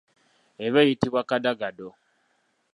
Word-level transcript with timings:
Eba 0.65 0.79
eyitibwa 0.83 1.21
kadagado. 1.29 1.87